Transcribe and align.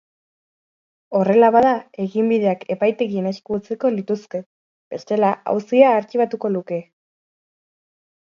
Horrela 1.17 1.49
bada, 1.55 1.73
eginbideak 2.05 2.63
epaitegien 2.75 3.27
esku 3.33 3.59
utziko 3.59 3.91
lituzke, 3.97 4.41
bestela 4.95 5.31
auzia 5.53 5.93
artxibatuko 5.99 6.51
luke. 6.57 6.81